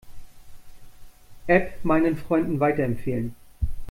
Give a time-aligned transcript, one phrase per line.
[1.47, 3.35] App meinen Freunden weiterempfehlen.